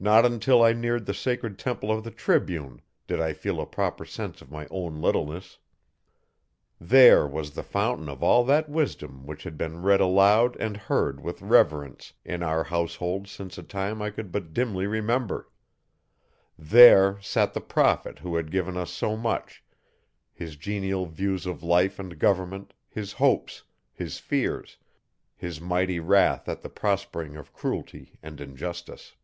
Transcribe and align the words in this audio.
Not 0.00 0.24
until 0.24 0.62
I 0.62 0.74
neared 0.74 1.06
the 1.06 1.12
sacred 1.12 1.58
temple 1.58 1.90
of 1.90 2.04
the 2.04 2.12
Tribune 2.12 2.82
did 3.08 3.20
I 3.20 3.32
feel 3.32 3.60
a 3.60 3.66
proper 3.66 4.04
sense 4.04 4.40
of 4.40 4.48
my 4.48 4.68
own 4.70 5.00
littleness. 5.00 5.58
There 6.80 7.26
was 7.26 7.50
the 7.50 7.64
fountain 7.64 8.08
of 8.08 8.22
all 8.22 8.44
that 8.44 8.68
wisdom 8.68 9.26
which 9.26 9.42
had 9.42 9.58
been 9.58 9.82
read 9.82 10.00
aloud 10.00 10.54
and 10.60 10.76
heard 10.76 11.20
with 11.20 11.42
reverence 11.42 12.12
in 12.24 12.44
our 12.44 12.62
household 12.62 13.26
since 13.26 13.58
a 13.58 13.62
time 13.64 14.00
I 14.00 14.10
could 14.10 14.30
but 14.30 14.52
dimly 14.54 14.86
remember. 14.86 15.50
There 16.56 17.18
sat 17.20 17.52
the 17.52 17.60
prophet 17.60 18.20
who 18.20 18.36
had 18.36 18.52
given 18.52 18.76
us 18.76 18.92
so 18.92 19.16
much 19.16 19.64
his 20.32 20.54
genial 20.54 21.06
views 21.06 21.44
of 21.44 21.64
life 21.64 21.98
and 21.98 22.20
government, 22.20 22.72
his 22.88 23.14
hopes, 23.14 23.64
his 23.92 24.18
fears, 24.20 24.76
his 25.34 25.60
mighty 25.60 25.98
wrath 25.98 26.48
at 26.48 26.62
the 26.62 26.70
prospering 26.70 27.34
of 27.36 27.52
cruelty 27.52 28.16
and 28.22 28.40
injustice. 28.40 29.16